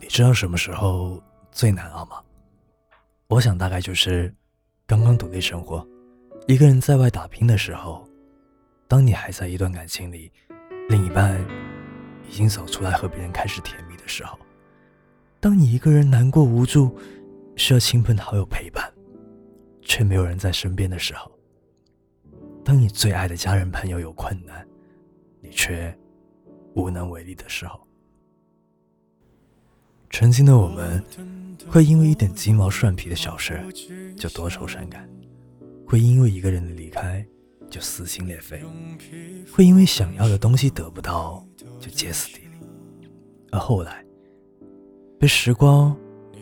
[0.00, 2.22] 你知道什么时候最难熬吗？
[3.28, 4.34] 我想大概就是
[4.86, 5.86] 刚刚独立生活，
[6.46, 8.06] 一个人在外打拼的时候。
[8.86, 10.32] 当你还在一段感情里，
[10.88, 11.38] 另一半
[12.26, 14.34] 已经走出来和别人开始甜蜜的时候；
[15.40, 16.98] 当你一个人难过无助，
[17.54, 18.90] 需要亲朋好友陪伴，
[19.82, 21.30] 却没有人在身边的时候；
[22.64, 24.66] 当你最爱的家人朋友有困难，
[25.42, 25.94] 你却
[26.74, 27.86] 无能为力的时候。
[30.18, 31.00] 曾经的我们，
[31.68, 33.64] 会因为一点鸡毛蒜皮的小事
[34.16, 35.08] 就多愁善感，
[35.86, 37.24] 会因为一个人的离开
[37.70, 38.60] 就撕心裂肺，
[39.52, 41.46] 会因为想要的东西得不到
[41.78, 42.66] 就歇斯底里。
[43.52, 44.04] 而后来，
[45.20, 45.96] 被时光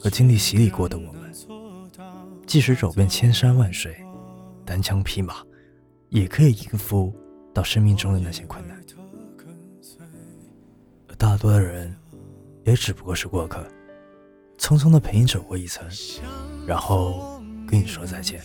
[0.00, 1.32] 和经历洗礼过的我们，
[2.48, 3.96] 即使走遍千山万水，
[4.64, 5.44] 单枪匹马，
[6.08, 7.14] 也可以应付
[7.54, 8.76] 到生命中的那些困难。
[11.06, 11.96] 而大多的人。
[12.70, 13.66] 也只不过是过客，
[14.56, 15.84] 匆匆的陪你走过一层，
[16.64, 18.40] 然后跟你说再见。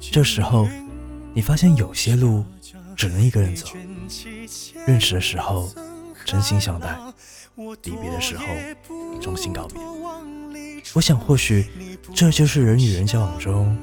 [0.00, 0.68] 这时候，
[1.32, 2.44] 你发现有些路
[2.94, 3.68] 只能一个人走。
[4.86, 5.72] 认识的时候
[6.26, 6.94] 真心相待，
[7.56, 8.44] 离别的时候
[9.18, 9.80] 衷心告别。
[10.92, 11.66] 我想，或许
[12.14, 13.74] 这就是人与人交往中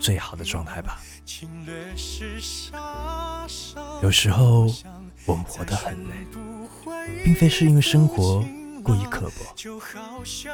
[0.00, 1.00] 最好的状态吧。
[4.02, 4.66] 有时候
[5.24, 6.26] 我们活得很累，
[7.24, 8.44] 并非是因为生活。
[8.82, 9.54] 故意刻薄，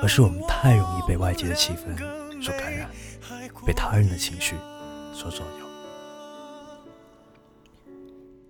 [0.03, 1.97] 而是我们太容易被外界的气氛
[2.43, 2.91] 所感染，
[3.67, 4.55] 被他人的情绪
[5.15, 5.67] 所左右。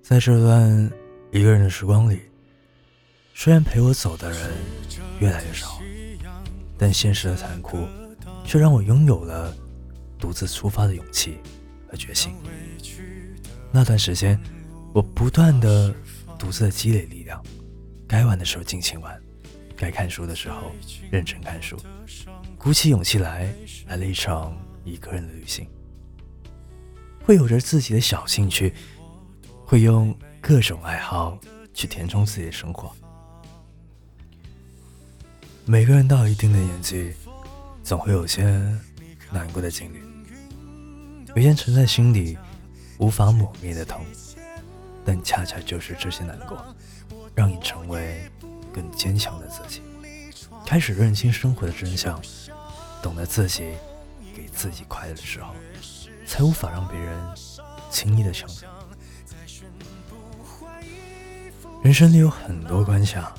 [0.03, 0.91] 在这段
[1.31, 2.21] 一个人的时光里，
[3.35, 4.51] 虽然陪我走的人
[5.21, 5.81] 越来越少，
[6.77, 7.87] 但现实的残酷
[8.45, 9.55] 却让我拥有了
[10.19, 11.39] 独自出发的勇气
[11.91, 12.33] 和决心。
[13.71, 14.41] 那段时间，
[14.95, 15.95] 我不断的
[16.39, 17.43] 独自的积累力量，
[18.09, 19.23] 该玩的时候尽情玩。
[19.79, 20.73] 该看书的时候
[21.09, 21.81] 认真看书，
[22.59, 23.49] 鼓起勇气来，
[23.87, 25.69] 来了一场一个人的旅行。
[27.25, 28.75] 会有着自己的小兴趣，
[29.65, 31.39] 会用各种爱好
[31.73, 32.91] 去填充自己的生活。
[35.65, 37.13] 每个人到一定的年纪，
[37.85, 38.43] 总会有些
[39.31, 39.99] 难过的经历，
[41.37, 42.37] 有些沉在心底
[42.99, 44.05] 无法抹灭的痛，
[45.05, 46.75] 但恰恰就是这些难过，
[47.37, 48.29] 让你成为。
[48.73, 49.83] 更坚强的自己，
[50.67, 52.21] 开始认清生活的真相，
[53.03, 53.73] 懂得自己
[54.35, 55.55] 给自己快乐的时候，
[56.27, 57.19] 才无法让别人
[57.91, 58.67] 轻易的抢走。
[61.83, 63.33] 人生里有很多关卡，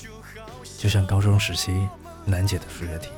[0.78, 1.88] 就像高中时期
[2.26, 3.10] 难解的数学题，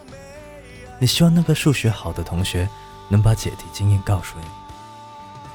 [1.00, 2.68] 你希望那个数学好的同学
[3.08, 4.46] 能把解题经验告诉你，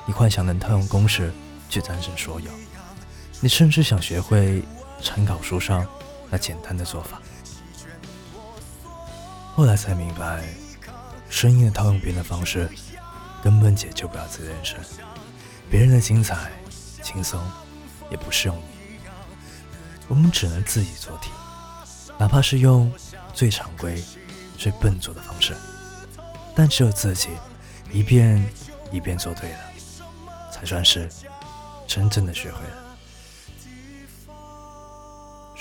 [0.07, 1.33] 你幻想能套用公式
[1.69, 2.51] 去战胜所有，
[3.41, 4.63] 你甚至想学会
[5.03, 5.87] 参考书上。
[6.31, 7.21] 那简单的做法，
[9.55, 10.45] 后来才明白，
[11.29, 12.69] 生硬的套用别人的方式，
[13.43, 14.79] 根本解救不了自己的人生。
[15.71, 16.51] 别人的精彩、
[17.03, 17.41] 轻松，
[18.11, 18.63] 也不适用你。
[20.09, 21.31] 我们只能自己做题，
[22.19, 22.93] 哪怕是用
[23.33, 24.03] 最常规、
[24.57, 25.57] 最笨拙的方式，
[26.55, 27.31] 但只有自己
[27.91, 28.45] 一遍
[28.93, 29.59] 一遍做对了，
[30.53, 31.09] 才算是
[31.87, 32.86] 真正的学会了。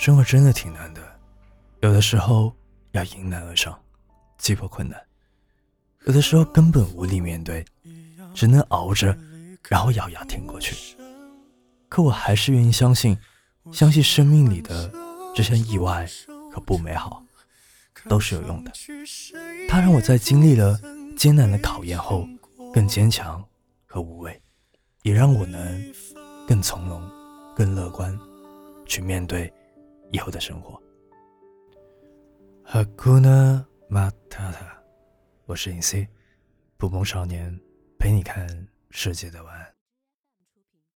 [0.06, 1.02] 生活真的挺难的，
[1.80, 2.54] 有的时候
[2.92, 3.76] 要迎难而上，
[4.38, 4.96] 击破困难；
[6.04, 7.64] 有的时候根本无力面对，
[8.32, 9.18] 只能熬着，
[9.68, 10.96] 然后咬牙挺过去。
[11.88, 13.18] 可我还是愿意相信，
[13.72, 14.88] 相信生命里的
[15.34, 16.08] 这些意外
[16.52, 17.20] 和不美好，
[18.08, 18.70] 都是有用的。
[19.68, 20.80] 它让我在经历了
[21.16, 22.28] 艰难的考验后，
[22.72, 23.44] 更坚强
[23.84, 24.40] 和无畏，
[25.02, 25.92] 也让我能
[26.46, 27.02] 更从容、
[27.56, 28.16] 更乐观
[28.86, 29.52] 去面对。
[30.10, 30.80] 以后的生活。
[32.64, 34.54] Hakuna Matata，
[35.44, 36.08] 我是尹 C，
[36.76, 37.58] 不梦少年，
[37.98, 39.75] 陪你看世界的晚安。